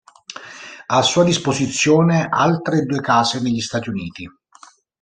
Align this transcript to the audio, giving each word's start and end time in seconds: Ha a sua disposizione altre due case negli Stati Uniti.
Ha 0.87 0.97
a 0.97 1.03
sua 1.03 1.23
disposizione 1.23 2.25
altre 2.27 2.85
due 2.85 3.01
case 3.01 3.39
negli 3.39 3.61
Stati 3.61 3.89
Uniti. 3.89 4.27